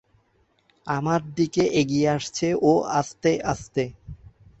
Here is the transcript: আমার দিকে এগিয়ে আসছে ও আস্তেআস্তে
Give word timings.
আমার 0.87 1.21
দিকে 1.37 1.63
এগিয়ে 1.79 2.07
আসছে 2.09 2.47
ও 2.61 2.71
আস্তেআস্তে 2.99 3.83